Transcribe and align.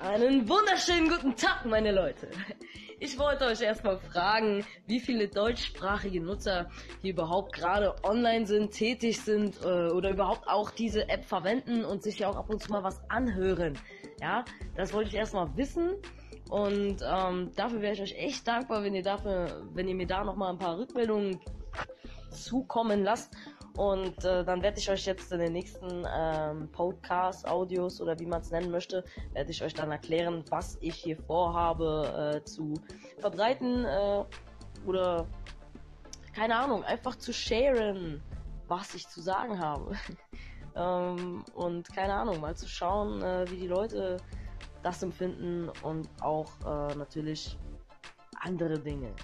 Einen 0.00 0.48
wunderschönen 0.48 1.08
guten 1.08 1.34
Tag, 1.34 1.66
meine 1.66 1.90
Leute. 1.90 2.28
Ich 3.00 3.18
wollte 3.18 3.46
euch 3.46 3.60
erstmal 3.60 3.98
fragen, 3.98 4.64
wie 4.86 5.00
viele 5.00 5.26
deutschsprachige 5.26 6.20
Nutzer 6.20 6.70
hier 7.02 7.14
überhaupt 7.14 7.52
gerade 7.52 7.96
online 8.04 8.46
sind, 8.46 8.70
tätig 8.70 9.20
sind 9.20 9.60
äh, 9.60 9.88
oder 9.90 10.10
überhaupt 10.10 10.46
auch 10.46 10.70
diese 10.70 11.08
App 11.08 11.24
verwenden 11.24 11.84
und 11.84 12.04
sich 12.04 12.20
ja 12.20 12.28
auch 12.28 12.36
ab 12.36 12.48
und 12.48 12.62
zu 12.62 12.70
mal 12.70 12.84
was 12.84 13.00
anhören. 13.10 13.76
Ja, 14.20 14.44
das 14.76 14.92
wollte 14.92 15.08
ich 15.08 15.16
erstmal 15.16 15.56
wissen. 15.56 15.96
Und 16.48 17.02
ähm, 17.02 17.50
dafür 17.56 17.80
wäre 17.80 17.94
ich 17.94 18.00
euch 18.00 18.14
echt 18.16 18.46
dankbar, 18.46 18.84
wenn 18.84 18.94
ihr 18.94 19.02
dafür, 19.02 19.66
wenn 19.74 19.88
ihr 19.88 19.96
mir 19.96 20.06
da 20.06 20.22
nochmal 20.22 20.52
ein 20.52 20.58
paar 20.58 20.78
Rückmeldungen 20.78 21.40
zukommen 22.30 23.02
lasst. 23.02 23.34
Und 23.78 24.24
äh, 24.24 24.44
dann 24.44 24.60
werde 24.60 24.76
ich 24.80 24.90
euch 24.90 25.06
jetzt 25.06 25.30
in 25.30 25.38
den 25.38 25.52
nächsten 25.52 26.04
ähm, 26.12 26.68
Podcast, 26.72 27.46
Audios 27.46 28.00
oder 28.00 28.18
wie 28.18 28.26
man 28.26 28.40
es 28.40 28.50
nennen 28.50 28.72
möchte, 28.72 29.04
werde 29.34 29.52
ich 29.52 29.62
euch 29.62 29.72
dann 29.72 29.92
erklären, 29.92 30.42
was 30.50 30.78
ich 30.80 30.96
hier 30.96 31.16
vorhabe 31.16 32.34
äh, 32.34 32.44
zu 32.44 32.74
verbreiten 33.18 33.84
äh, 33.84 34.24
oder 34.84 35.28
keine 36.34 36.56
Ahnung, 36.56 36.82
einfach 36.82 37.14
zu 37.14 37.32
sharen, 37.32 38.20
was 38.66 38.96
ich 38.96 39.06
zu 39.06 39.20
sagen 39.20 39.60
habe. 39.60 39.94
ähm, 40.74 41.44
und 41.54 41.88
keine 41.94 42.14
Ahnung, 42.14 42.40
mal 42.40 42.56
zu 42.56 42.66
schauen, 42.66 43.22
äh, 43.22 43.48
wie 43.48 43.58
die 43.58 43.68
Leute 43.68 44.16
das 44.82 45.04
empfinden 45.04 45.70
und 45.84 46.08
auch 46.20 46.50
äh, 46.66 46.96
natürlich 46.96 47.56
andere 48.40 48.80
Dinge. 48.80 49.14